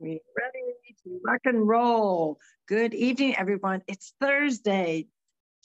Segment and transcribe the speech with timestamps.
[0.00, 0.74] We ready
[1.04, 2.38] to rock and roll.
[2.66, 3.82] Good evening, everyone.
[3.86, 5.08] It's Thursday,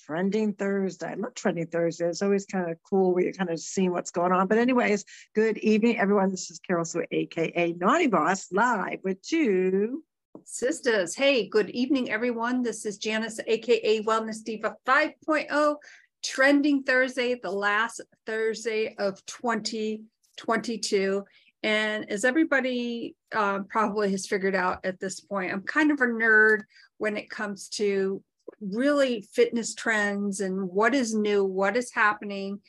[0.06, 1.12] Trending Thursday.
[1.12, 2.10] I love Trending Thursday.
[2.10, 4.48] It's always kind of cool where you're kind of seeing what's going on.
[4.48, 6.32] But, anyways, good evening, everyone.
[6.32, 10.04] This is Carol Sue, aka Naughty Boss, live with two
[10.44, 11.16] sisters.
[11.16, 12.62] Hey, good evening, everyone.
[12.62, 15.78] This is Janice, aka Wellness Diva 5.0,
[16.22, 21.24] Trending Thursday, the last Thursday of 2022.
[21.66, 26.06] And as everybody um, probably has figured out at this point, I'm kind of a
[26.06, 26.60] nerd
[27.00, 28.22] when it comes to
[28.62, 32.60] really fitness trends and what is new, what is happening.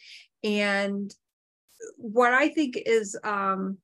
[0.42, 1.14] And
[1.98, 3.77] what I think is um,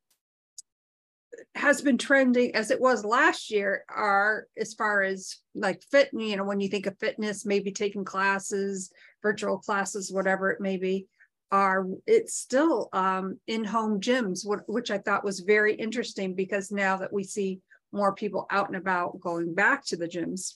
[1.57, 6.39] has been trending as it was last year are as far as like fit, you
[6.39, 8.91] know, when you think of fitness, maybe taking classes,
[9.23, 11.07] virtual classes, whatever it may be
[11.53, 17.13] are it's still um, in-home gyms, which I thought was very interesting because now that
[17.13, 17.61] we see
[17.93, 20.55] more people out and about going back to the gyms.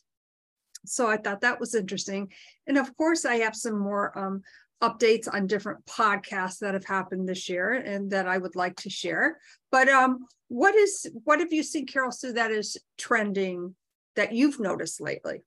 [0.86, 2.32] So I thought that was interesting.
[2.66, 4.42] And of course, I have some more um,
[4.82, 8.90] updates on different podcasts that have happened this year and that I would like to
[8.90, 9.38] share.
[9.70, 13.74] But um, what is what have you seen, Carol Sue, that is trending
[14.14, 15.42] that you've noticed lately?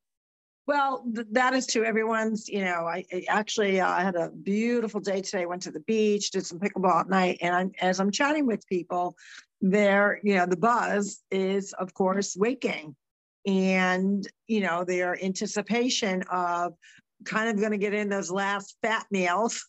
[0.70, 2.48] Well, th- that is to everyone's.
[2.48, 5.48] You know, I, I actually uh, I had a beautiful day today.
[5.48, 8.68] Went to the beach, did some pickleball at night, and I'm, as I'm chatting with
[8.68, 9.16] people,
[9.62, 12.96] there, you know, the buzz is of course waking,
[13.48, 16.76] and you know their anticipation of
[17.26, 19.68] kind of going to get in those last fat meals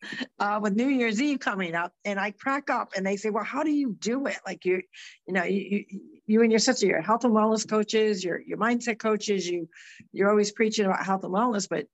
[0.38, 3.44] uh, with New Year's Eve coming up, and I crack up, and they say, "Well,
[3.44, 4.38] how do you do it?
[4.46, 4.80] Like you,
[5.26, 6.00] you know, you, you
[6.38, 9.68] and your sister, your health and wellness coaches, your your mindset coaches, you,
[10.12, 11.86] you're always preaching about health and wellness, but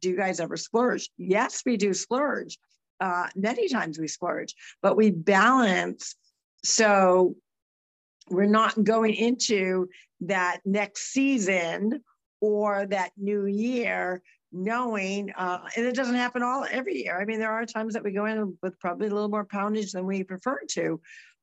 [0.00, 1.10] do you guys ever splurge?
[1.18, 2.58] Yes, we do splurge.
[3.00, 6.16] Uh, many times we splurge, but we balance
[6.64, 7.36] so
[8.28, 9.88] we're not going into
[10.20, 12.02] that next season
[12.40, 14.22] or that new year
[14.52, 17.20] knowing, uh, and it doesn't happen all every year.
[17.20, 19.92] I mean, there are times that we go in with probably a little more poundage
[19.92, 21.00] than we prefer to,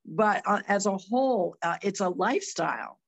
[0.07, 2.99] but uh, as a whole, uh, it's a lifestyle.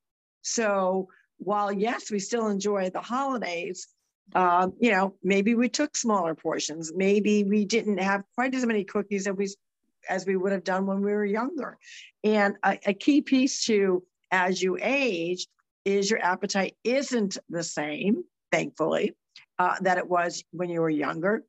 [0.42, 3.88] So while yes, we still enjoy the holidays,
[4.36, 6.92] uh, you know, maybe we took smaller portions.
[6.94, 9.48] Maybe we didn't have quite as many cookies as we
[10.08, 11.78] as we would have done when we were younger.
[12.24, 15.48] And a, a key piece to as you age
[15.86, 19.16] is your appetite isn't the same, thankfully
[19.58, 21.44] uh, that it was when you were younger.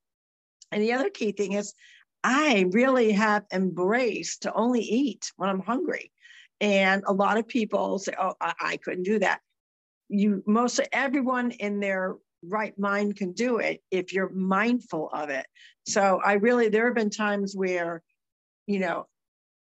[0.73, 1.75] And the other key thing is,
[2.23, 6.13] I really have embraced to only eat when I'm hungry.
[6.61, 9.41] And a lot of people say, oh, I, I couldn't do that.
[10.09, 15.47] You most everyone in their right mind can do it if you're mindful of it.
[15.87, 18.03] So I really, there have been times where,
[18.67, 19.07] you know,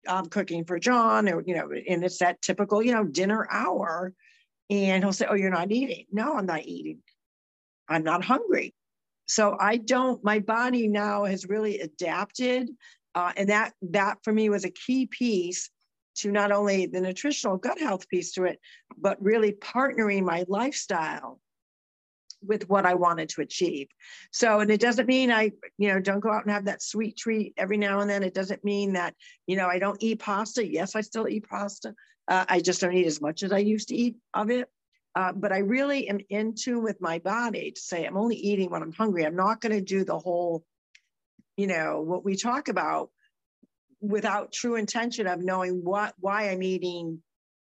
[0.08, 4.12] I'm cooking for John, or, you know, and it's that typical, you know, dinner hour.
[4.70, 6.06] And he'll say, Oh, you're not eating.
[6.12, 6.98] No, I'm not eating.
[7.88, 8.74] I'm not hungry.
[9.26, 12.70] So I don't, my body now has really adapted.
[13.14, 15.70] Uh, and that that for me was a key piece
[16.16, 18.58] to not only the nutritional gut health piece to it,
[18.96, 21.40] but really partnering my lifestyle
[22.42, 23.88] with what I wanted to achieve.
[24.30, 27.16] So, and it doesn't mean I, you know, don't go out and have that sweet
[27.16, 28.22] treat every now and then.
[28.22, 29.14] It doesn't mean that,
[29.46, 30.66] you know, I don't eat pasta.
[30.66, 31.94] Yes, I still eat pasta.
[32.28, 34.68] Uh, I just don't eat as much as I used to eat of it.
[35.16, 38.70] Uh, but I really am in tune with my body to say I'm only eating
[38.70, 39.24] when I'm hungry.
[39.24, 40.62] I'm not going to do the whole,
[41.56, 43.08] you know, what we talk about
[44.02, 47.22] without true intention of knowing what why I'm eating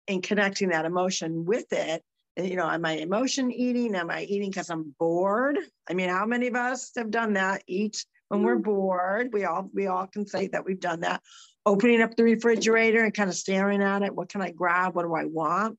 [0.08, 2.04] and connecting that emotion with it.
[2.36, 3.94] And, you know, am I emotion eating?
[3.96, 5.60] Am I eating because I'm bored?
[5.88, 7.62] I mean, how many of us have done that?
[7.68, 8.64] Eat when we're mm.
[8.64, 9.30] bored.
[9.32, 11.22] We all we all can say that we've done that.
[11.64, 14.16] Opening up the refrigerator and kind of staring at it.
[14.16, 14.96] What can I grab?
[14.96, 15.78] What do I want?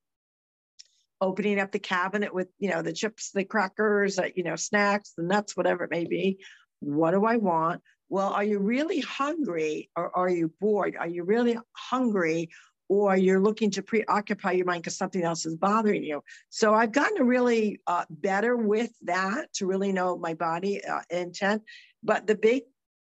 [1.20, 5.12] Opening up the cabinet with you know the chips the crackers uh, you know snacks
[5.16, 6.38] the nuts whatever it may be.
[6.80, 7.82] What do i want?
[8.08, 10.96] Well are you really hungry or are you bored?
[10.98, 12.50] Are you really hungry
[12.88, 16.22] or you're looking to preoccupy your mind because something else is bothering you?
[16.50, 21.62] So i've gotten really uh, better with that to really know my body uh, intent.
[22.02, 22.62] But the big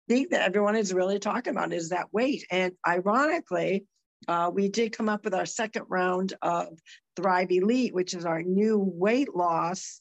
[0.08, 2.44] thing that everyone is really talking about is that weight.
[2.50, 3.86] And ironically
[4.28, 6.78] uh, we did come up with our second round of
[7.16, 10.00] Thrive Elite, which is our new weight loss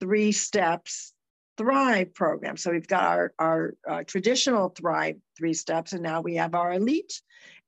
[0.00, 1.12] three steps
[1.56, 2.56] Thrive program.
[2.56, 6.72] So we've got our, our uh, traditional Thrive three steps, and now we have our
[6.72, 7.20] Elite.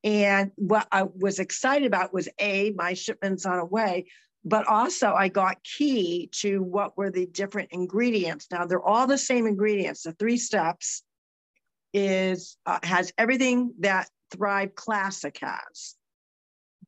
[0.05, 4.07] And what I was excited about was A, my shipments on a way,
[4.45, 8.47] but also I got key to what were the different ingredients.
[8.51, 10.05] Now they're all the same ingredients.
[10.05, 11.03] The three steps
[11.93, 15.97] is uh, has everything that Thrive Classic has.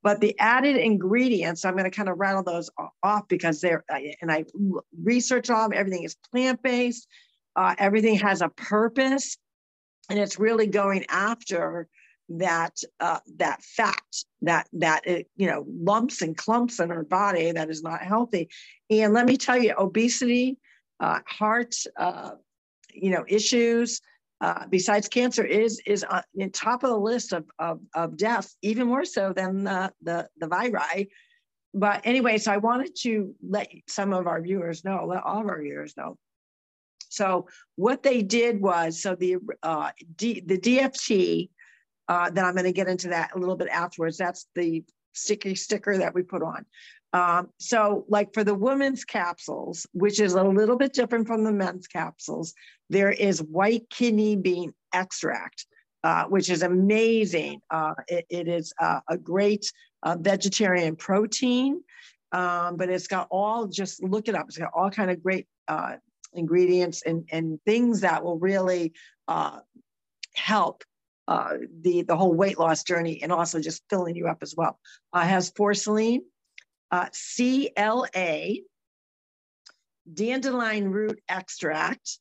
[0.03, 2.71] But the added ingredients, I'm going to kind of rattle those
[3.03, 3.85] off because they're,
[4.21, 4.45] and I
[5.03, 7.07] research all them, everything is plant based,
[7.55, 9.39] uh, everything has a purpose,
[10.11, 11.89] and it's really going after
[12.29, 14.01] that uh, that fat
[14.43, 18.49] that that it, you know lumps and clumps in our body that is not healthy.
[18.91, 20.59] And let me tell you obesity
[21.01, 22.33] uh, heart uh,
[22.93, 24.01] you know issues
[24.43, 26.23] uh, besides cancer is is on
[26.53, 30.49] top of the list of, of, of deaths, even more so than the, the, the
[30.49, 31.09] viri.
[31.73, 35.47] But anyway, so I wanted to let some of our viewers know, let all of
[35.47, 36.19] our viewers know.
[37.09, 37.47] So
[37.77, 41.49] what they did was, so the uh, D, the DFT,
[42.09, 44.17] uh, that I'm going to get into that a little bit afterwards.
[44.17, 46.67] That's the sticky sticker that we put on.
[47.13, 51.53] Um, so, like for the women's capsules, which is a little bit different from the
[51.53, 52.55] men's capsules,
[52.89, 55.67] there is white kidney bean extract,
[56.05, 57.61] uh, which is amazing.
[57.71, 59.71] Uh, it, it is uh, a great
[60.03, 61.83] uh, vegetarian protein,
[62.33, 65.47] um, but it's got all, just look it up, it's got all kind of great
[65.69, 65.97] uh,
[66.33, 68.95] ingredients and, and things that will really
[69.29, 69.59] uh,
[70.35, 70.83] help
[71.29, 74.79] the, the whole weight loss journey and also just filling you up as well.
[75.15, 76.21] Has formalin,
[76.93, 78.57] uh, CLA,
[80.13, 82.19] dandelion root extract,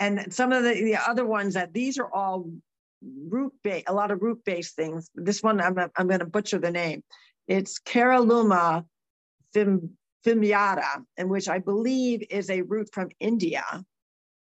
[0.00, 2.50] and some of the, the other ones that these are all
[3.28, 5.10] root based, a lot of root based things.
[5.14, 7.04] This one, I'm, I'm going to butcher the name.
[7.46, 8.84] It's Caralluma
[9.52, 13.64] fim, and which I believe is a root from India,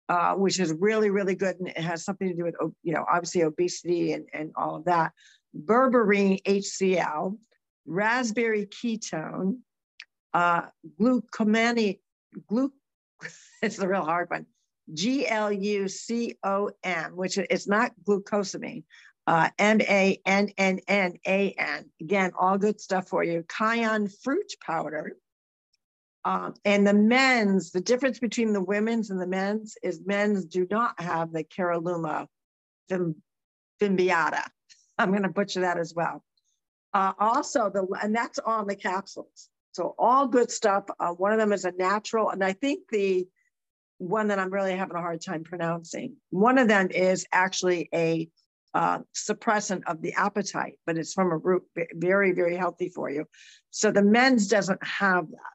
[0.09, 1.57] uh, which is really, really good.
[1.59, 4.85] And it has something to do with, you know, obviously obesity and, and all of
[4.85, 5.11] that.
[5.55, 7.37] Berberine HCl,
[7.85, 9.57] raspberry ketone,
[10.33, 10.63] uh,
[10.99, 11.99] glucomani,
[12.47, 12.71] glu,
[13.61, 14.45] it's a real hard one,
[14.93, 16.35] G-L-U-C-O-M,
[17.15, 18.83] which is not glucosamine,
[19.27, 20.19] uh, M-A-N-N-N-A-N.
[22.01, 23.43] Again, all good stuff for you.
[23.43, 25.13] Kion fruit powder.
[26.25, 30.65] Um, and the men's, the difference between the women's and the men's is men's do
[30.69, 32.27] not have the Caralluma
[32.91, 34.43] fimbiata.
[34.97, 36.23] I'm going to butcher that as well.
[36.93, 39.49] Uh, also, the and that's on the capsules.
[39.71, 40.85] So all good stuff.
[40.99, 43.27] Uh, one of them is a natural, and I think the
[43.97, 46.15] one that I'm really having a hard time pronouncing.
[46.29, 48.29] One of them is actually a
[48.73, 51.63] uh, suppressant of the appetite, but it's from a root,
[51.93, 53.25] very, very healthy for you.
[53.69, 55.53] So the men's doesn't have that.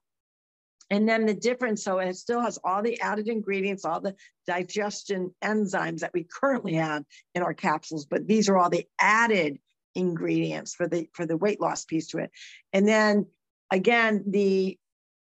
[0.91, 4.15] And then the difference, so it still has all the added ingredients, all the
[4.47, 7.05] digestion enzymes that we currently have
[7.35, 9.59] in our capsules, but these are all the added
[9.99, 12.31] ingredients for the for the weight loss piece to it.
[12.73, 13.27] And then
[13.71, 14.79] again, the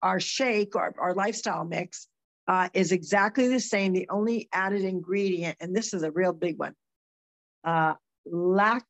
[0.02, 2.08] our shake, our, our lifestyle mix,
[2.48, 3.92] uh, is exactly the same.
[3.92, 6.74] The only added ingredient, and this is a real big one,
[7.64, 7.94] uh,
[8.26, 8.84] lac.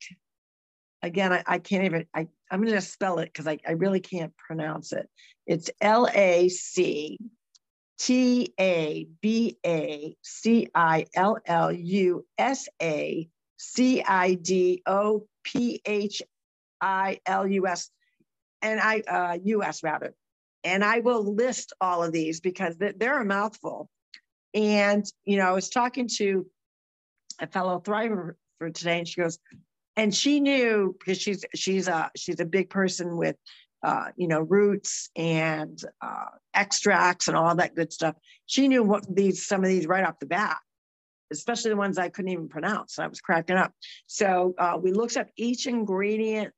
[1.03, 2.07] Again, I, I can't even.
[2.15, 5.09] I I'm going to spell it because I, I really can't pronounce it.
[5.47, 7.19] It's L A C
[7.99, 15.27] T A B A C I L L U S A C I D O
[15.45, 16.23] P H
[16.81, 17.91] I L U S,
[18.61, 20.15] and I, uh, US rather.
[20.65, 23.89] And I will list all of these because they're a mouthful.
[24.55, 26.47] And, you know, I was talking to
[27.41, 29.39] a fellow thriver for today, and she goes,
[29.97, 33.37] and she knew because she's she's a she's a big person with
[33.83, 38.15] uh, you know roots and uh, extracts and all that good stuff.
[38.47, 40.59] She knew what these some of these right off the bat
[41.33, 42.99] especially the ones I couldn't even pronounce.
[42.99, 43.73] I was cracking up.
[44.07, 46.53] So uh, we looked up each ingredient,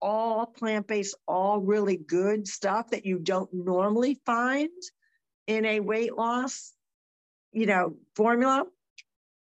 [0.00, 4.68] all plant based, all really good stuff that you don't normally find
[5.46, 6.72] in a weight loss,
[7.52, 8.64] you know, formula.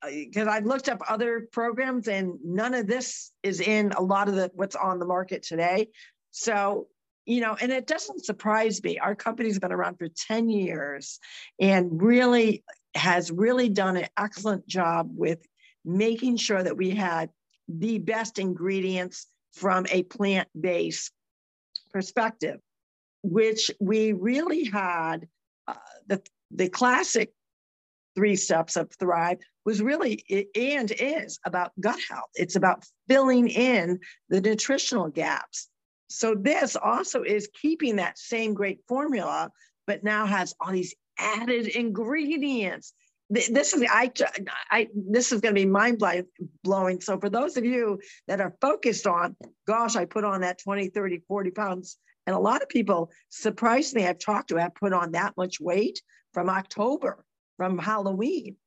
[0.04, 4.28] Because uh, I've looked up other programs and none of this is in a lot
[4.28, 5.90] of the what's on the market today.
[6.30, 6.88] So
[7.26, 9.00] you know, and it doesn't surprise me.
[9.00, 11.20] Our company's been around for 10 years
[11.60, 12.64] and really
[12.96, 15.46] has really done an excellent job with
[15.84, 17.30] making sure that we had
[17.68, 21.12] the best ingredients from a plant based
[21.92, 22.60] perspective,
[23.24, 25.28] which we really had
[25.68, 25.74] uh,
[26.08, 26.22] the,
[26.52, 27.32] the classic
[28.16, 30.24] three steps of Thrive was really
[30.56, 32.30] and is about gut health.
[32.36, 34.00] It's about filling in
[34.30, 35.70] the nutritional gaps.
[36.10, 39.50] So this also is keeping that same great formula,
[39.88, 42.94] but now has all these added ingredients.
[43.30, 44.12] This is I,
[44.70, 46.02] I this is going to be mind
[46.64, 47.02] blowing.
[47.02, 49.36] So for those of you that are focused on,
[49.68, 51.98] gosh, I put on that 20, 30, 40 pounds.
[52.28, 56.02] And a lot of people, surprisingly, I've talked to have put on that much weight
[56.34, 57.24] from October,
[57.58, 58.58] from Halloween.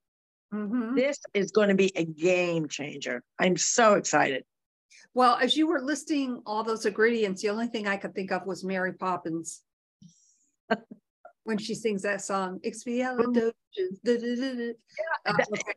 [0.52, 0.94] Mm-hmm.
[0.94, 3.22] This is going to be a game changer.
[3.38, 4.44] I'm so excited.
[5.14, 8.46] Well, as you were listing all those ingredients, the only thing I could think of
[8.46, 9.62] was Mary Poppins.
[11.48, 13.54] when she sings that song, Expialidocious.
[14.04, 14.74] Yeah,
[15.24, 15.72] uh, okay.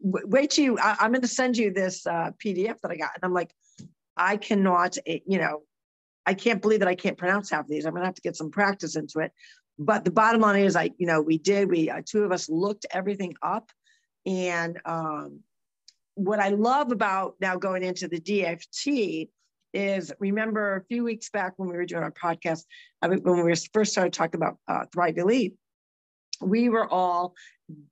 [0.00, 3.12] Wait till you, I, am going to send you this uh, PDF that I got.
[3.14, 3.54] And I'm like,
[4.18, 5.62] I cannot, eh, you know,
[6.26, 7.86] I can't believe that I can't pronounce half of these.
[7.86, 9.32] I'm going to have to get some practice into it.
[9.78, 12.50] But the bottom line is, I, you know, we did, we, uh, two of us
[12.50, 13.70] looked everything up.
[14.26, 15.40] And um,
[16.16, 19.30] what I love about now going into the DFT
[19.74, 22.64] is remember a few weeks back when we were doing our podcast,
[23.02, 25.54] when we first started talking about uh, Thrive Elite,
[26.40, 27.34] we were all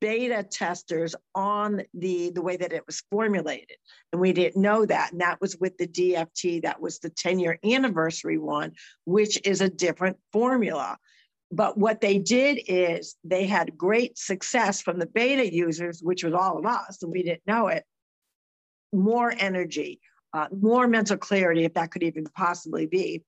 [0.01, 3.77] beta testers on the the way that it was formulated.
[4.13, 5.13] And we didn't know that.
[5.13, 8.73] And that was with the dft that was the 10 year anniversary one
[9.05, 10.99] which is a different formula.
[11.51, 16.35] But what they did is they had great success from the beta users which was
[16.35, 17.85] all of us and we didn't know it
[18.93, 20.01] more energy
[20.35, 23.23] uh, more mental clarity if that could even possibly be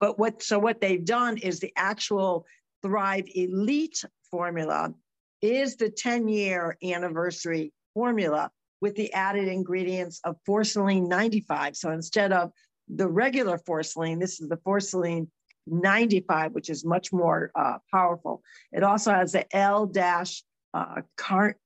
[0.00, 2.46] but what so what they've done is the actual
[2.82, 4.94] thrive elite formula
[5.42, 8.50] is the 10 year anniversary formula
[8.80, 11.76] with the added ingredients of forceline 95.
[11.76, 12.50] So instead of
[12.88, 15.28] the regular forceline, this is the forceline
[15.66, 18.42] 95, which is much more uh, powerful.
[18.72, 21.56] It also has the L dash uh, car-.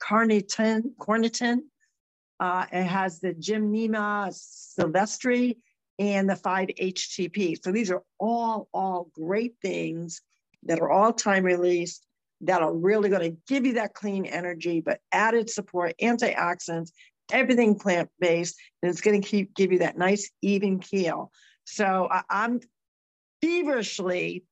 [2.40, 5.54] Uh, it has the Gymnema sylvestre
[5.98, 7.62] and the 5-HTP.
[7.62, 10.20] So these are all, all great things
[10.64, 12.06] that are all time released
[12.40, 16.90] that are really going to give you that clean energy, but added support, antioxidants,
[17.32, 21.30] everything plant based, and it's going to keep give you that nice even keel.
[21.64, 22.60] So I'm
[23.40, 24.44] feverishly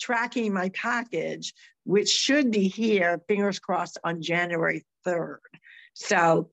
[0.00, 1.54] tracking my package,
[1.84, 5.38] which should be here, fingers crossed, on January 3rd.
[5.94, 6.50] So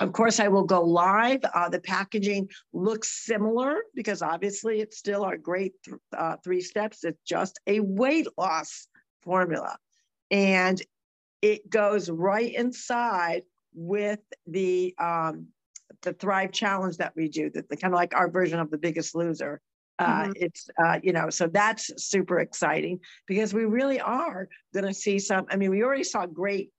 [0.00, 1.40] of course, I will go live.
[1.54, 7.04] Uh, the packaging looks similar because obviously it's still our great th- uh, three steps.
[7.04, 8.88] It's just a weight loss
[9.22, 9.76] formula
[10.32, 10.82] and
[11.42, 13.42] it goes right inside
[13.74, 15.48] with the um,
[16.02, 18.78] the Thrive Challenge that we do, that the kind of like our version of the
[18.78, 19.60] Biggest Loser.
[19.98, 20.32] Uh, mm-hmm.
[20.36, 25.18] It's uh, you know, so that's super exciting because we really are going to see
[25.18, 25.46] some.
[25.50, 26.70] I mean, we already saw great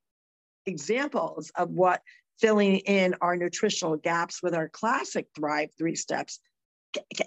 [0.65, 2.01] examples of what
[2.43, 6.41] filling in our nutritional gaps with our classic Thrive three steps.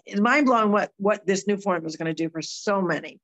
[0.05, 3.19] It's mind blowing what what this new form is going to do for so many.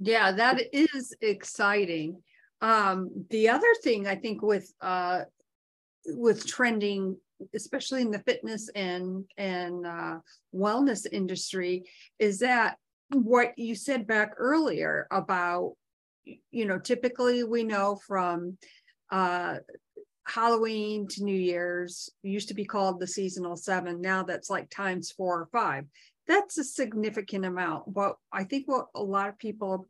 [0.00, 2.22] Yeah, that is exciting.
[2.62, 5.24] Um, the other thing I think with uh,
[6.06, 7.18] with trending,
[7.54, 10.16] especially in the fitness and and uh,
[10.54, 11.84] wellness industry,
[12.18, 12.78] is that
[13.12, 15.74] what you said back earlier about
[16.50, 18.56] you know typically we know from
[19.12, 19.58] uh,
[20.26, 24.00] Halloween to New Year's used to be called the seasonal seven.
[24.00, 25.84] Now that's like times four or five.
[26.26, 27.92] That's a significant amount.
[27.92, 29.86] But I think what a lot of people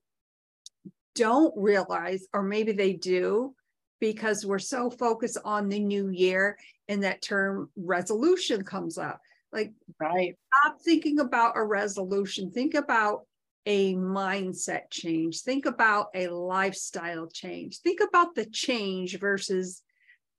[1.14, 3.55] don't realize, or maybe they do,
[4.00, 9.21] because we're so focused on the new year and that term resolution comes up.
[9.53, 10.35] Like, right.
[10.53, 12.50] Stop thinking about a resolution.
[12.50, 13.21] Think about
[13.67, 15.43] a mindset change.
[15.43, 17.79] Think about a lifestyle change.
[17.79, 19.81] Think about the change versus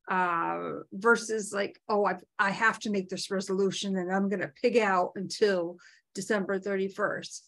[0.08, 4.52] uh versus like oh i i have to make this resolution and i'm going to
[4.62, 5.78] pig out until
[6.14, 7.42] december 31st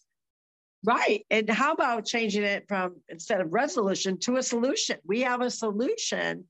[0.84, 1.26] Right.
[1.30, 4.98] And how about changing it from instead of resolution to a solution?
[5.04, 6.44] We have a solution,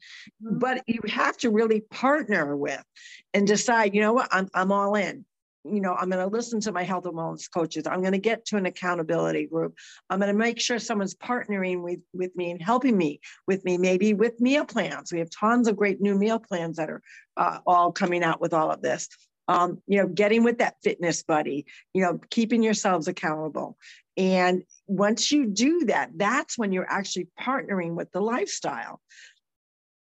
[0.45, 0.59] mm-hmm.
[0.59, 2.85] but you have to really partner with
[3.33, 5.25] and decide, you know what, I'm, I'm all in.
[5.65, 7.87] You know, I'm going to listen to my health and wellness coaches.
[7.87, 9.75] I'm going to get to an accountability group.
[10.09, 13.77] I'm going to make sure someone's partnering with, with me and helping me with me,
[13.77, 15.13] maybe with meal plans.
[15.13, 17.03] We have tons of great new meal plans that are
[17.37, 19.09] uh, all coming out with all of this.
[19.49, 23.79] Um, you know, getting with that fitness buddy, you know, keeping yourselves accountable.
[24.19, 29.01] And once you do that, that's when you're actually partnering with the lifestyle.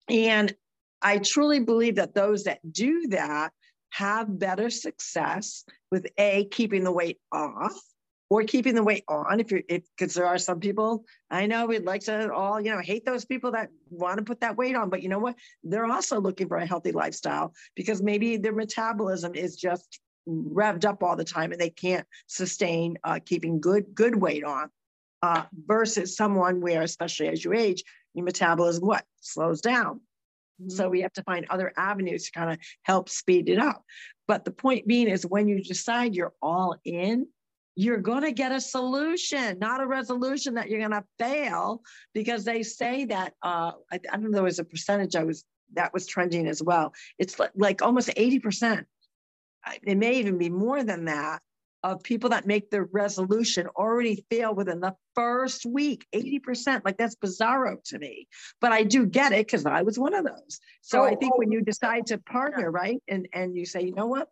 [0.08, 0.54] And
[1.02, 3.52] I truly believe that those that do that
[3.92, 7.80] have better success with A, keeping the weight off
[8.30, 9.40] or keeping the weight on.
[9.40, 12.80] If you're, because there are some people I know we'd like to all, you know,
[12.80, 14.90] hate those people that want to put that weight on.
[14.90, 15.36] But you know what?
[15.64, 21.04] They're also looking for a healthy lifestyle because maybe their metabolism is just revved up
[21.04, 24.70] all the time and they can't sustain uh, keeping good good weight on
[25.24, 27.84] uh, versus someone where especially as you age
[28.14, 30.00] your metabolism what slows down
[30.62, 30.70] mm-hmm.
[30.70, 33.84] so we have to find other avenues to kind of help speed it up
[34.28, 37.28] but the point being is when you decide you're all in
[37.76, 41.82] you're going to get a solution, not a resolution that you're going to fail
[42.14, 45.46] because they say that uh, I, I don't know there was a percentage I was
[45.74, 46.94] that was trending as well.
[47.18, 48.84] It's like, like almost 80%
[49.84, 51.42] it may even be more than that
[51.84, 57.16] of people that make the resolution already fail within the first week 80% like that's
[57.16, 58.28] bizarro to me.
[58.60, 60.60] But i do get it because i was one of those.
[60.82, 63.82] So oh, i think oh, when you decide to partner right and and you say
[63.84, 64.30] you know what?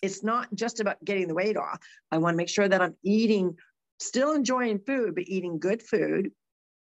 [0.00, 1.78] It's not just about getting the weight off.
[2.10, 3.56] I want to make sure that i'm eating
[3.98, 6.32] still enjoying food but eating good food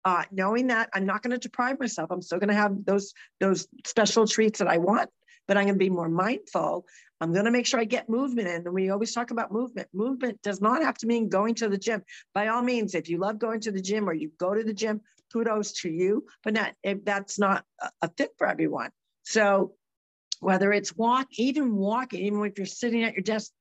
[0.05, 2.09] uh, knowing that i'm not going to deprive myself.
[2.11, 5.09] I'm still going to have those those special treats that i want
[5.49, 6.85] but i'm going to be more mindful
[7.21, 8.65] I'm going to make sure I get movement in.
[8.65, 9.89] And we always talk about movement.
[9.93, 12.03] Movement does not have to mean going to the gym.
[12.33, 14.73] By all means, if you love going to the gym or you go to the
[14.73, 15.01] gym,
[15.33, 17.65] kudos to you, but not if that's not
[18.01, 18.91] a fit for everyone.
[19.23, 19.73] So
[20.39, 23.51] whether it's walk, even walking, even if you're sitting at your desk,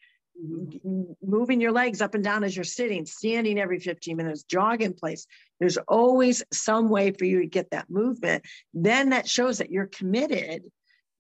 [1.21, 4.95] moving your legs up and down as you're sitting, standing every 15 minutes, jog in
[4.95, 5.26] place.
[5.59, 8.45] There's always some way for you to get that movement.
[8.73, 10.62] Then that shows that you're committed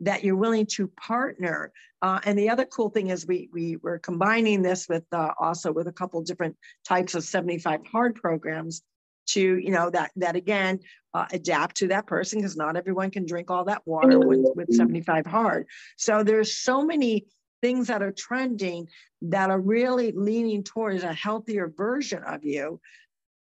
[0.00, 1.72] that you're willing to partner.
[2.00, 5.72] Uh, and the other cool thing is we, we were combining this with uh, also
[5.72, 8.82] with a couple different types of 75 hard programs
[9.26, 10.80] to, you know, that, that again,
[11.14, 14.72] uh, adapt to that person because not everyone can drink all that water with, with
[14.74, 15.66] 75 hard.
[15.96, 17.26] So there's so many
[17.60, 18.88] things that are trending
[19.22, 22.80] that are really leaning towards a healthier version of you.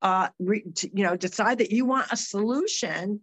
[0.03, 3.21] Uh, re, to, you know, decide that you want a solution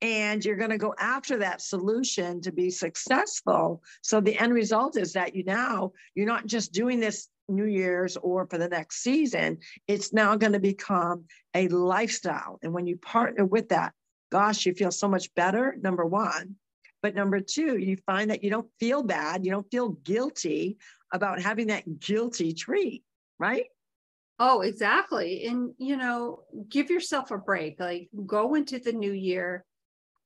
[0.00, 4.96] and you're going to go after that solution to be successful so the end result
[4.96, 9.02] is that you now you're not just doing this new year's or for the next
[9.02, 11.24] season it's now going to become
[11.54, 13.92] a lifestyle and when you partner with that
[14.30, 16.54] gosh you feel so much better number one
[17.02, 20.76] but number two you find that you don't feel bad you don't feel guilty
[21.12, 23.02] about having that guilty treat
[23.38, 23.66] right
[24.40, 25.46] Oh, exactly.
[25.46, 27.80] And, you know, give yourself a break.
[27.80, 29.64] Like go into the new year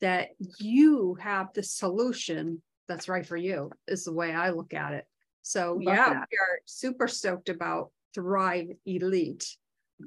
[0.02, 4.92] that you have the solution that's right for you is the way I look at
[4.92, 5.06] it.
[5.42, 6.28] So Love yeah, that.
[6.30, 9.56] we are super stoked about Thrive Elite.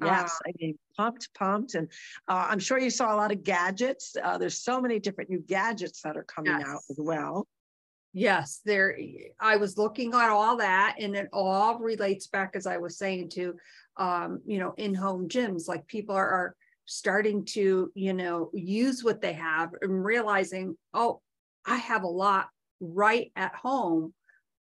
[0.02, 1.88] Yes, uh, I mean pumped, pumped, and
[2.28, 4.14] uh, I'm sure you saw a lot of gadgets.
[4.22, 6.68] Uh, there's so many different new gadgets that are coming yes.
[6.68, 7.46] out as well.
[8.12, 8.98] Yes, there.
[9.40, 13.30] I was looking at all that, and it all relates back, as I was saying,
[13.30, 13.54] to
[13.96, 15.66] um, you know, in-home gyms.
[15.66, 16.56] Like people are, are
[16.86, 21.20] starting to, you know, use what they have and realizing, oh,
[21.66, 22.48] I have a lot
[22.80, 24.14] right at home,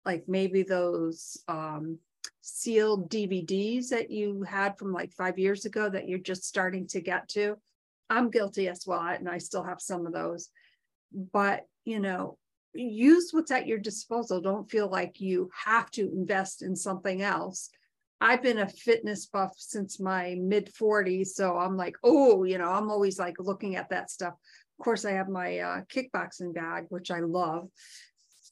[0.04, 1.98] like maybe those um,
[2.40, 7.00] sealed DVDs that you had from like five years ago that you're just starting to
[7.00, 7.56] get to.
[8.10, 10.50] I'm guilty as well, and I still have some of those.
[11.32, 12.36] But, you know,
[12.74, 14.40] use what's at your disposal.
[14.40, 17.70] Don't feel like you have to invest in something else
[18.20, 21.28] I've been a fitness buff since my mid 40s.
[21.28, 24.34] So I'm like, oh, you know, I'm always like looking at that stuff.
[24.78, 27.68] Of course, I have my uh, kickboxing bag, which I love.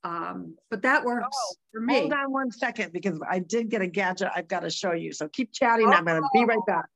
[0.05, 2.01] Um, but that works oh, for me.
[2.01, 5.13] Hold on one second because I did get a gadget I've got to show you.
[5.13, 5.89] So keep chatting.
[5.89, 5.93] Oh.
[5.93, 6.87] I'm going to be right back.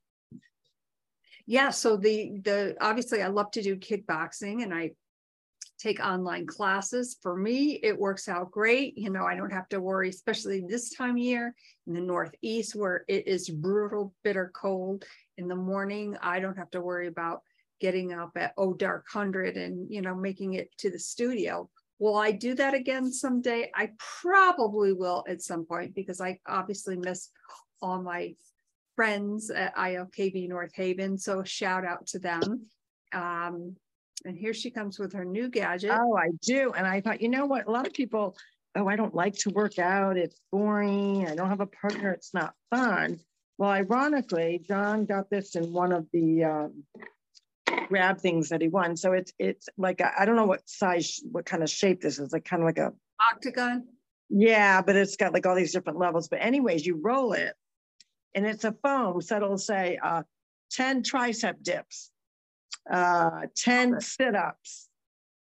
[1.46, 1.70] Yeah.
[1.70, 4.92] So the the obviously I love to do kickboxing and I
[5.80, 7.16] take online classes.
[7.22, 8.96] For me, it works out great.
[8.98, 11.54] You know, I don't have to worry, especially this time of year
[11.86, 15.04] in the Northeast where it is brutal, bitter cold
[15.38, 16.16] in the morning.
[16.22, 17.42] I don't have to worry about
[17.80, 21.68] getting up at oh dark hundred and you know making it to the studio.
[21.98, 23.70] Will I do that again someday?
[23.74, 23.90] I
[24.20, 27.30] probably will at some point because I obviously miss
[27.82, 28.34] all my
[28.96, 31.16] friends at ILKB North Haven.
[31.18, 32.66] So shout out to them.
[33.12, 33.76] Um,
[34.24, 35.90] and here she comes with her new gadget.
[35.92, 36.72] Oh, I do.
[36.72, 37.66] And I thought, you know what?
[37.66, 38.36] A lot of people,
[38.76, 40.16] oh, I don't like to work out.
[40.16, 41.26] It's boring.
[41.26, 42.12] I don't have a partner.
[42.12, 43.18] It's not fun.
[43.58, 46.84] Well, ironically, John got this in one of the um,
[47.88, 48.96] grab things that he won.
[48.96, 52.32] So it's it's like I don't know what size, what kind of shape this is.
[52.32, 52.92] Like kind of like a
[53.30, 53.84] octagon.
[54.30, 56.28] Yeah, but it's got like all these different levels.
[56.28, 57.54] But anyways, you roll it,
[58.34, 59.20] and it's a foam.
[59.20, 60.22] So it'll say uh,
[60.70, 62.10] ten tricep dips,
[62.88, 64.88] uh, 10 sit ups,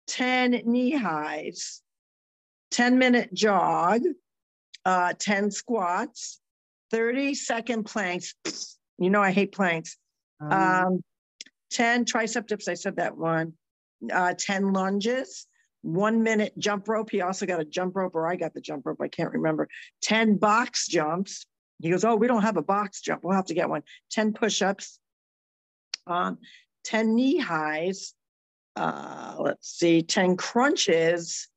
[0.08, 1.82] 10 knee highs,
[2.70, 4.02] 10 minute jog,
[4.84, 6.40] uh, 10 squats,
[6.90, 8.34] 30 second planks.
[8.98, 9.98] You know, I hate planks.
[10.40, 11.04] Um, um,
[11.72, 12.66] 10 tricep dips.
[12.66, 13.52] I said that one.
[14.10, 15.46] Uh, 10 lunges,
[15.82, 17.10] one minute jump rope.
[17.10, 19.02] He also got a jump rope, or I got the jump rope.
[19.02, 19.68] I can't remember.
[20.00, 21.44] 10 box jumps.
[21.82, 23.22] He goes, Oh, we don't have a box jump.
[23.22, 23.82] We'll have to get one.
[24.12, 24.98] 10 push ups,
[26.06, 26.38] um,
[26.86, 28.14] 10 knee highs,
[28.76, 31.48] uh, let's see, 10 crunches.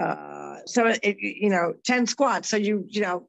[0.00, 2.48] Uh, so it, you know, 10 squats.
[2.48, 3.28] So you, you know,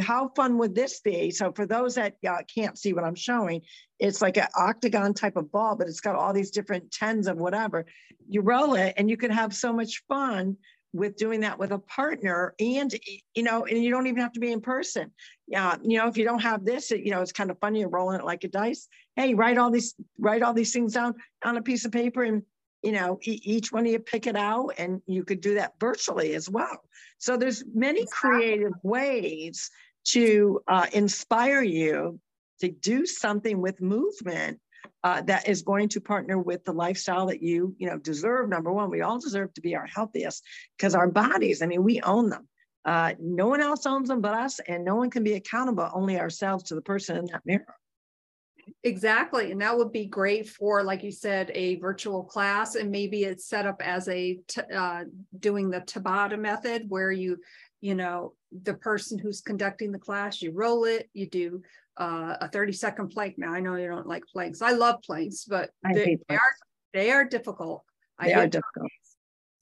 [0.00, 1.30] how fun would this be?
[1.30, 3.62] So for those that uh, can't see what I'm showing,
[3.98, 7.38] it's like an octagon type of ball, but it's got all these different tens of
[7.38, 7.86] whatever.
[8.28, 10.56] You roll it and you can have so much fun
[10.92, 12.94] with doing that with a partner and
[13.34, 15.10] you know and you don't even have to be in person
[15.52, 17.88] yeah you know if you don't have this you know it's kind of funny you're
[17.88, 18.88] rolling it like a dice.
[19.14, 22.42] Hey write all these write all these things down on a piece of paper and
[22.82, 26.34] you know each one of you pick it out and you could do that virtually
[26.34, 26.82] as well.
[27.18, 29.70] So there's many creative ways
[30.06, 32.18] to uh, inspire you
[32.60, 34.58] to do something with movement
[35.04, 38.48] uh, that is going to partner with the lifestyle that you you know deserve.
[38.48, 40.42] Number one we all deserve to be our healthiest
[40.78, 42.48] because our bodies i mean we own them
[42.84, 46.18] uh, no one else owns them but us and no one can be accountable only
[46.18, 47.76] ourselves to the person in that mirror
[48.84, 53.24] exactly and that would be great for like you said a virtual class and maybe
[53.24, 54.38] it's set up as a
[54.74, 55.02] uh,
[55.40, 57.36] doing the tabata method where you
[57.80, 61.60] you know the person who's conducting the class you roll it you do
[61.98, 63.34] uh, a 30 second plank.
[63.38, 64.62] Now I know you don't like planks.
[64.62, 66.54] I love planks, but they, they, are
[66.92, 67.84] they are difficult.
[68.20, 68.90] They I are difficult.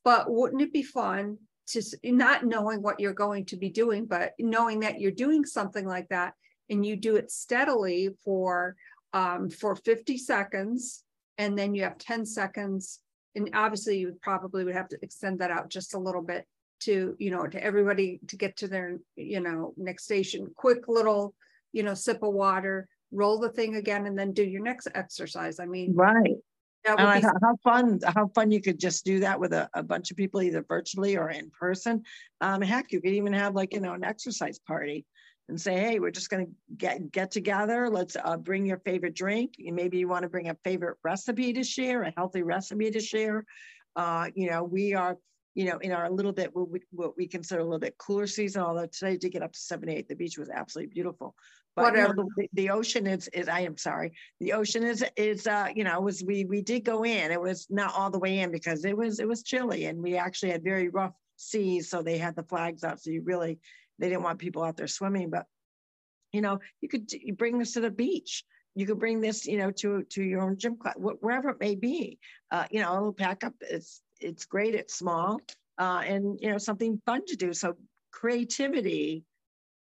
[0.04, 1.38] But wouldn't it be fun
[1.70, 5.86] to not knowing what you're going to be doing, but knowing that you're doing something
[5.86, 6.34] like that
[6.68, 8.76] and you do it steadily for
[9.12, 11.02] um, for 50 seconds,
[11.36, 13.00] and then you have 10 seconds.
[13.34, 16.46] And obviously, you probably would have to extend that out just a little bit
[16.80, 20.48] to you know to everybody to get to their you know next station.
[20.56, 21.34] Quick little
[21.72, 25.60] you know, sip of water, roll the thing again, and then do your next exercise.
[25.60, 26.36] I mean, right.
[26.84, 28.00] That would be- how fun!
[28.04, 31.16] How fun you could just do that with a, a bunch of people, either virtually
[31.16, 32.02] or in person.
[32.40, 35.04] Um, heck, you could even have like you know an exercise party
[35.50, 37.90] and say, hey, we're just going to get get together.
[37.90, 39.56] Let's uh, bring your favorite drink.
[39.58, 43.44] Maybe you want to bring a favorite recipe to share, a healthy recipe to share.
[43.94, 45.18] Uh, you know, we are
[45.54, 48.26] you know, in our little bit what we, what we consider a little bit cooler
[48.26, 51.34] season, although today did get up to 78, the beach was absolutely beautiful.
[51.76, 55.46] But you know, the, the, ocean is, is, I am sorry, the ocean is, is,
[55.46, 58.40] uh, you know, was, we, we did go in, it was not all the way
[58.40, 61.88] in because it was, it was chilly and we actually had very rough seas.
[61.88, 63.00] So they had the flags out.
[63.00, 63.58] So you really,
[63.98, 65.46] they didn't want people out there swimming, but
[66.32, 68.44] you know, you could you bring this to the beach.
[68.74, 71.74] You could bring this, you know, to, to your own gym class, wherever it may
[71.74, 72.18] be,
[72.52, 73.54] uh, you know, a little pack up.
[73.60, 74.74] It's, it's great.
[74.74, 75.40] It's small
[75.78, 77.52] uh, and, you know, something fun to do.
[77.52, 77.76] So
[78.12, 79.24] creativity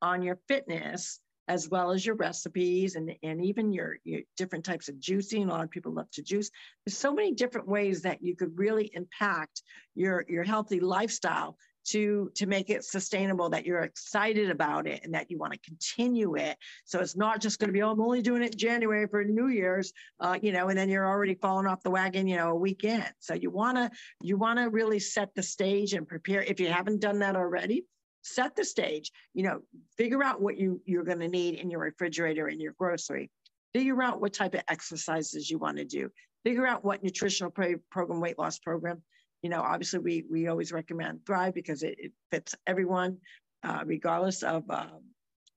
[0.02, 4.88] on your fitness as well as your recipes and, and even your, your different types
[4.88, 5.46] of juicing.
[5.46, 6.50] A lot of people love to juice.
[6.86, 9.62] There's so many different ways that you could really impact
[9.94, 15.14] your, your healthy lifestyle to to make it sustainable that you're excited about it and
[15.14, 18.02] that you want to continue it so it's not just going to be oh i'm
[18.02, 21.36] only doing it in january for new year's uh, you know and then you're already
[21.36, 23.90] falling off the wagon you know a weekend so you want to
[24.22, 27.86] you want to really set the stage and prepare if you haven't done that already
[28.24, 29.60] set the stage, you know,
[29.98, 33.30] figure out what you, you're going to need in your refrigerator and your grocery.
[33.74, 36.10] Figure out what type of exercises you want to do.
[36.44, 39.02] Figure out what nutritional pro- program, weight loss program.
[39.44, 43.18] You know, obviously we, we always recommend Thrive because it, it fits everyone,
[43.64, 44.88] uh, regardless of uh,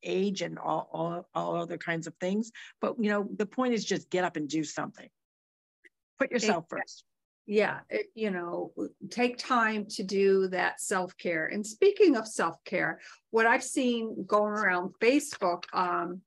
[0.03, 2.51] age and all, all, all other kinds of things.
[2.81, 5.09] But, you know, the point is just get up and do something.
[6.19, 7.05] Put yourself first
[7.47, 8.73] yeah it, you know
[9.09, 14.93] take time to do that self-care and speaking of self-care what i've seen going around
[15.01, 16.21] facebook um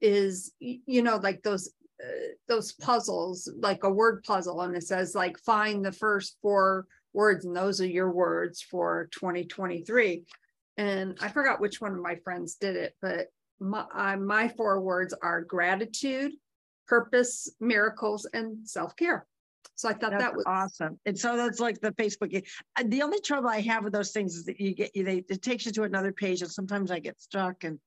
[0.00, 1.70] is you know like those
[2.46, 7.44] those puzzles like a word puzzle and it says like find the first four words
[7.44, 10.24] and those are your words for 2023
[10.76, 13.26] and i forgot which one of my friends did it but
[13.60, 16.32] my, uh, my four words are gratitude
[16.86, 19.26] purpose miracles and self-care
[19.74, 20.98] so I thought that's that was awesome.
[21.06, 22.44] And so that's like the Facebook.
[22.76, 25.24] Uh, the only trouble I have with those things is that you get you they
[25.28, 27.78] it takes you to another page, and sometimes I get stuck and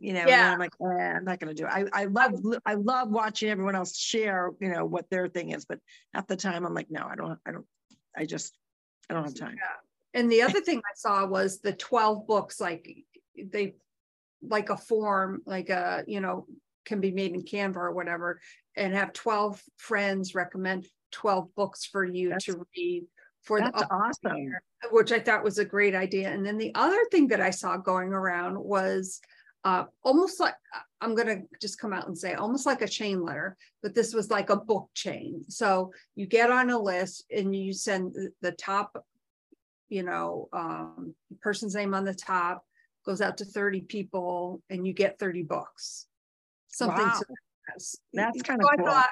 [0.00, 0.52] you know, yeah.
[0.52, 1.72] I'm like, eh, I'm not going to do it.
[1.72, 2.34] I, I love,
[2.66, 5.78] I love watching everyone else share, you know, what their thing is, but
[6.14, 7.66] at the time I'm like, no, I don't, I don't,
[8.16, 8.56] I just,
[9.08, 9.56] I don't have time.
[9.56, 10.20] Yeah.
[10.20, 13.04] And the other thing I saw was the 12 books, like
[13.36, 13.74] they,
[14.42, 16.46] like a form, like a, you know,
[16.84, 18.40] can be made in Canva or whatever,
[18.76, 23.04] and have 12 friends recommend 12 books for you that's, to read
[23.42, 26.30] for that's the awesome year, which I thought was a great idea.
[26.30, 29.20] And then the other thing that I saw going around was
[29.64, 30.54] uh, almost like
[31.00, 34.14] I'm going to just come out and say almost like a chain letter, but this
[34.14, 35.44] was like a book chain.
[35.48, 39.04] So you get on a list and you send the top,
[39.88, 42.64] you know, um, person's name on the top
[43.06, 46.06] goes out to 30 people and you get 30 books.
[46.68, 47.20] Something wow.
[48.12, 48.86] that's kind of so cool.
[48.86, 49.10] I thought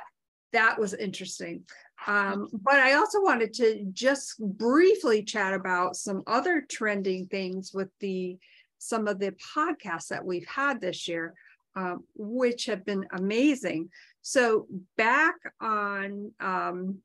[0.53, 1.65] that was interesting.
[2.07, 7.89] Um, but I also wanted to just briefly chat about some other trending things with
[8.01, 8.39] the
[8.79, 11.35] some of the podcasts that we've had this year,
[11.77, 13.91] um, which have been amazing.
[14.23, 16.99] So back on um,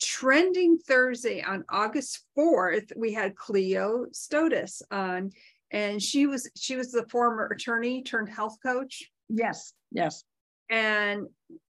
[0.00, 5.30] trending Thursday on August 4th, we had Cleo Stotis on,
[5.70, 9.10] and she was she was the former attorney turned health coach.
[9.28, 10.24] Yes, yes.
[10.70, 11.26] And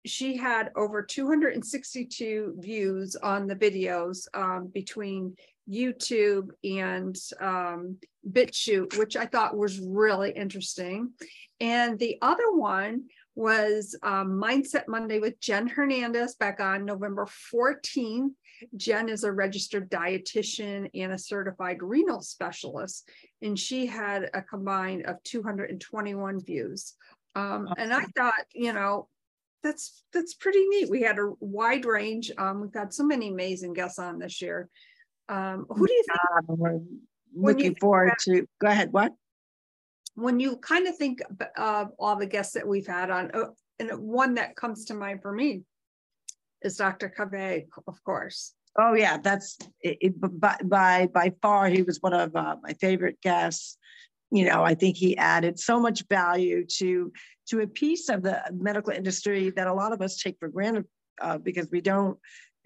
[0.06, 5.36] she had over 262 views on the videos um, between
[5.70, 7.98] YouTube and um,
[8.30, 11.12] BitChute, which I thought was really interesting.
[11.60, 18.30] And the other one was um, Mindset Monday with Jen Hernandez back on November 14th.
[18.78, 23.10] Jen is a registered dietitian and a certified renal specialist,
[23.42, 26.94] and she had a combined of 221 views.
[27.36, 29.10] Um, and I thought, you know,
[29.62, 30.90] that's that's pretty neat.
[30.90, 32.32] We had a wide range.
[32.38, 34.70] Um, we've got so many amazing guests on this year.
[35.30, 36.60] Um, who do you think?
[36.60, 36.80] We're
[37.36, 38.48] looking you forward to.
[38.60, 38.92] Go ahead.
[38.92, 39.14] What?
[40.16, 41.22] When you kind of think
[41.58, 43.46] of all the guests that we've had on, uh,
[43.80, 45.64] and one that comes to mind for me
[46.62, 47.10] is Dr.
[47.10, 48.54] Cave, of course.
[48.78, 52.74] Oh yeah, that's it, it, by, by by far he was one of uh, my
[52.74, 53.78] favorite guests.
[54.32, 57.12] You know, I think he added so much value to
[57.50, 60.86] to a piece of the medical industry that a lot of us take for granted
[61.22, 62.18] uh, because we don't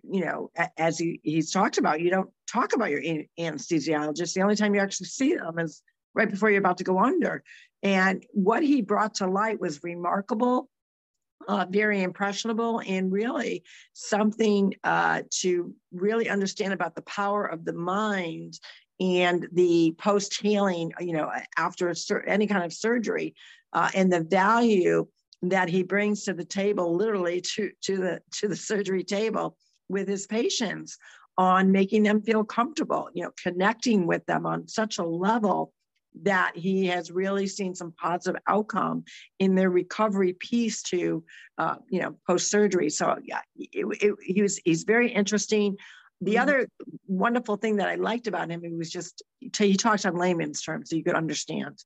[0.04, 3.02] you know, as he, he's talked about, you don't talk about your
[3.40, 4.34] anesthesiologist.
[4.34, 5.82] The only time you actually see them is
[6.14, 7.44] right before you're about to go under.
[7.84, 10.70] And what he brought to light was remarkable,
[11.48, 17.74] uh, very impressionable, and really something uh, to really understand about the power of the
[17.74, 18.60] mind
[19.00, 21.94] and the post healing, you know, after
[22.28, 23.34] any kind of surgery
[23.72, 25.08] uh, and the value
[25.42, 29.56] that he brings to the table, literally to, to the to the surgery table
[29.90, 30.98] with his patients
[31.38, 35.74] on making them feel comfortable, you know, connecting with them on such a level
[36.24, 39.04] that he has really seen some positive outcome
[39.40, 41.24] in their recovery piece to,
[41.58, 42.90] uh, you know, post surgery.
[42.90, 45.78] So yeah, it, it, he was he's very interesting.
[46.22, 46.42] The mm-hmm.
[46.42, 46.68] other
[47.08, 50.90] wonderful thing that I liked about him, he was just he talked on layman's terms
[50.90, 51.82] so you could understand.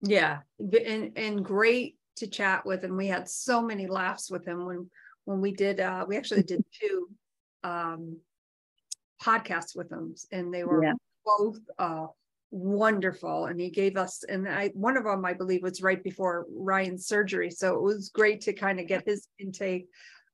[0.00, 4.64] Yeah, and and great to chat with, and we had so many laughs with him
[4.64, 4.90] when
[5.26, 5.80] when we did.
[5.80, 7.08] uh We actually did two
[7.64, 8.18] um
[9.22, 10.94] podcasts with him, and they were yeah.
[11.24, 12.06] both uh
[12.52, 13.46] wonderful.
[13.46, 17.06] And he gave us, and I one of them I believe was right before Ryan's
[17.06, 19.88] surgery, so it was great to kind of get his intake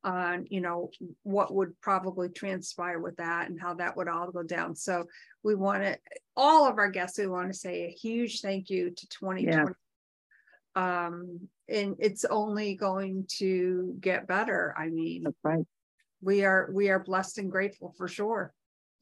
[0.06, 0.88] on you know
[1.24, 5.04] what would probably transpire with that and how that would all go down so
[5.42, 5.98] we want to
[6.36, 9.64] all of our guests we want to say a huge thank you to 2020 yeah.
[10.76, 15.66] um and it's only going to get better i mean that's right
[16.22, 18.52] we are we are blessed and grateful for sure.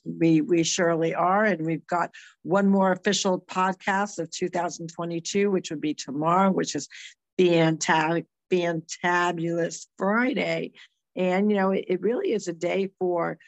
[0.05, 2.11] We we surely are and we've got
[2.43, 6.89] one more official podcast of 2022 which would be tomorrow which is
[7.39, 10.73] fantastic fantabulous friday.
[11.17, 13.39] And, you know, it, it really is a day for,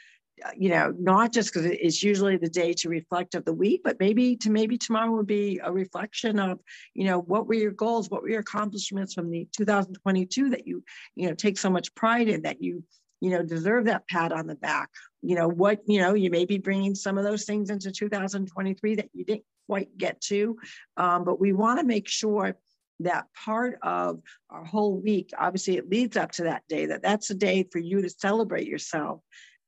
[0.44, 3.80] uh, you know, not just because it's usually the day to reflect of the week,
[3.82, 6.60] but maybe to maybe tomorrow would be a reflection of,
[6.94, 10.84] you know, what were your goals, what were your accomplishments from the 2022 that you,
[11.16, 12.84] you know, take so much pride in that you,
[13.20, 14.90] you know, deserve that pat on the back.
[15.22, 18.96] You know, what, you know, you may be bringing some of those things into 2023
[18.96, 20.56] that you didn't quite get to.
[20.96, 22.56] Um, but we want to make sure
[23.00, 27.28] that part of our whole week obviously it leads up to that day that that's
[27.28, 29.20] a day for you to celebrate yourself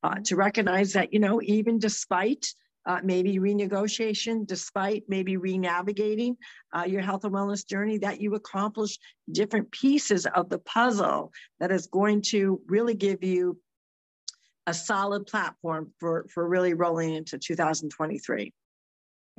[0.03, 2.47] uh, to recognize that you know even despite
[2.87, 6.37] uh, maybe renegotiation despite maybe renavigating
[6.77, 8.99] uh, your health and wellness journey that you accomplish
[9.33, 13.59] different pieces of the puzzle that is going to really give you
[14.67, 18.53] a solid platform for for really rolling into 2023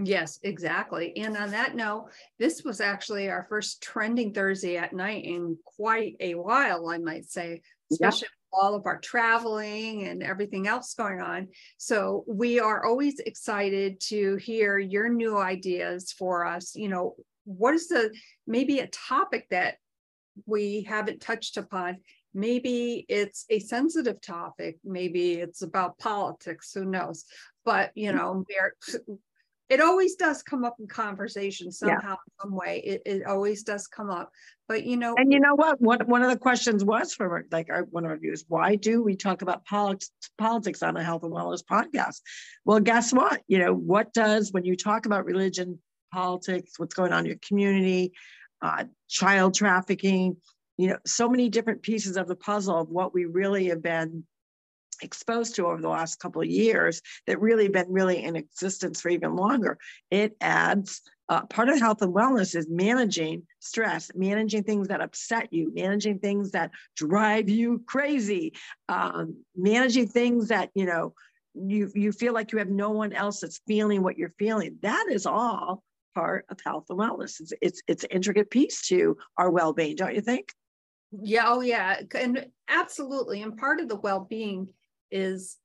[0.01, 1.15] Yes, exactly.
[1.17, 6.15] And on that note, this was actually our first trending Thursday at night in quite
[6.21, 8.59] a while, I might say, especially yeah.
[8.59, 11.47] all of our traveling and everything else going on.
[11.77, 16.75] So we are always excited to hear your new ideas for us.
[16.75, 18.13] You know, what is the
[18.45, 19.75] maybe a topic that
[20.45, 21.97] we haven't touched upon?
[22.33, 27.25] Maybe it's a sensitive topic, maybe it's about politics, who knows?
[27.65, 28.15] But you mm.
[28.15, 29.17] know, we're
[29.69, 32.41] it always does come up in conversation somehow, yeah.
[32.41, 32.81] some way.
[32.83, 34.31] It, it always does come up.
[34.67, 35.79] But you know, and you know what?
[35.79, 39.03] One one of the questions was from like our, one of our viewers: Why do
[39.03, 42.21] we talk about politics politics on a health and wellness podcast?
[42.65, 43.41] Well, guess what?
[43.47, 45.79] You know, what does when you talk about religion,
[46.11, 48.13] politics, what's going on in your community,
[48.61, 50.37] uh, child trafficking,
[50.77, 54.23] you know, so many different pieces of the puzzle of what we really have been
[55.01, 59.09] exposed to over the last couple of years that really been really in existence for
[59.09, 59.77] even longer.
[60.11, 65.53] It adds uh, part of health and wellness is managing stress, managing things that upset
[65.53, 68.53] you, managing things that drive you crazy,
[68.89, 71.13] um, managing things that you know
[71.53, 74.77] you you feel like you have no one else that's feeling what you're feeling.
[74.81, 75.83] That is all
[76.15, 77.39] part of health and wellness.
[77.39, 80.51] It's it's it's an intricate piece to our well-being, don't you think?
[81.11, 83.43] Yeah, oh yeah, and absolutely.
[83.43, 84.67] And part of the well-being
[85.11, 85.57] is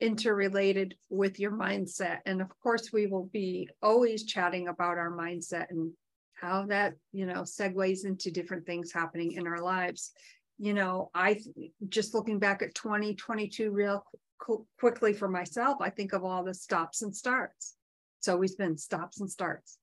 [0.00, 2.18] interrelated with your mindset.
[2.26, 5.92] And of course, we will be always chatting about our mindset and
[6.34, 10.12] how that, you know, segues into different things happening in our lives.
[10.58, 11.40] You know, I
[11.88, 14.04] just looking back at 2022 real
[14.38, 17.74] qu- quickly for myself, I think of all the stops and starts.
[18.18, 19.78] It's always been stops and starts,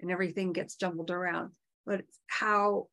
[0.00, 1.52] and everything gets jumbled around.
[1.84, 2.88] But it's how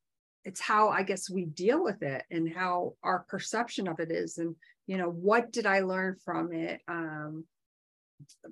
[0.45, 4.37] it's how I guess we deal with it and how our perception of it is.
[4.37, 4.55] And
[4.87, 6.81] you know, what did I learn from it?
[6.87, 7.45] Um,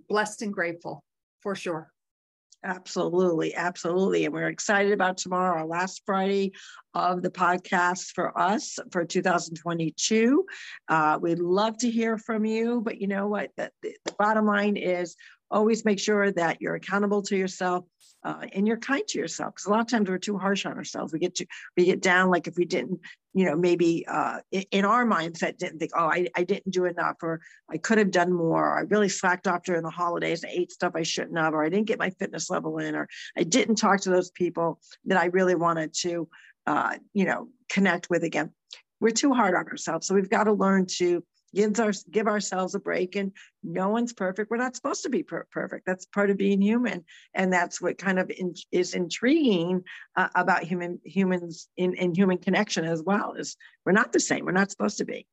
[0.07, 1.03] blessed and grateful
[1.41, 1.91] for sure.
[2.63, 4.25] Absolutely, absolutely.
[4.25, 6.51] And we're excited about tomorrow, our last Friday
[6.93, 10.45] of the podcast for us for 2022.
[10.87, 13.49] Uh, we'd love to hear from you, but you know what?
[13.57, 15.15] The, the, the bottom line is
[15.51, 17.85] always make sure that you're accountable to yourself
[18.23, 20.77] uh, and you're kind to yourself because a lot of times we're too harsh on
[20.77, 21.11] ourselves.
[21.11, 22.99] We get to we get down like if we didn't
[23.33, 24.39] you know maybe uh,
[24.71, 28.11] in our mindset didn't think oh I, I didn't do enough or i could have
[28.11, 31.37] done more or i really slacked off during the holidays and ate stuff i shouldn't
[31.37, 34.31] have or i didn't get my fitness level in or i didn't talk to those
[34.31, 36.27] people that i really wanted to
[36.67, 38.51] uh, you know connect with again.
[38.99, 42.75] We're too hard on ourselves so we've got to learn to gives our, give ourselves
[42.75, 43.31] a break and
[43.63, 44.49] no one's perfect.
[44.49, 45.85] We're not supposed to be per- perfect.
[45.85, 47.05] That's part of being human.
[47.33, 49.83] And that's what kind of in, is intriguing
[50.15, 54.45] uh, about human humans in, in human connection as well is we're not the same.
[54.45, 55.27] We're not supposed to be.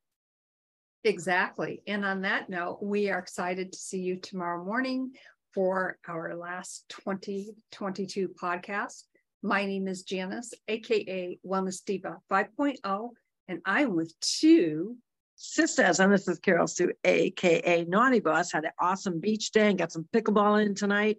[1.04, 1.82] Exactly.
[1.86, 5.12] And on that note we are excited to see you tomorrow morning
[5.54, 9.04] for our last 2022 podcast.
[9.42, 13.10] My name is janice aka wellness diva 5.0
[13.46, 14.96] and i'm with two
[15.38, 19.78] sisters, and this is Carol Sue, aka Naughty Boss, had an awesome beach day and
[19.78, 21.18] got some pickleball in tonight.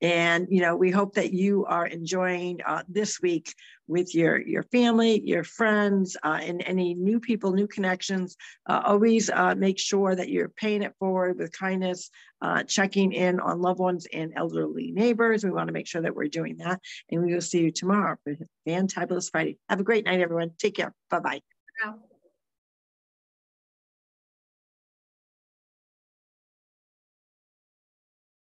[0.00, 3.54] And you know, we hope that you are enjoying uh, this week
[3.88, 8.36] with your your family, your friends, uh, and any new people, new connections.
[8.68, 12.10] Uh, always uh, make sure that you're paying it forward with kindness,
[12.42, 15.44] uh, checking in on loved ones and elderly neighbors.
[15.44, 16.80] We want to make sure that we're doing that.
[17.10, 19.58] And we will see you tomorrow for Fantabulous Friday.
[19.68, 20.52] Have a great night, everyone.
[20.58, 20.94] Take care.
[21.10, 21.40] Bye bye.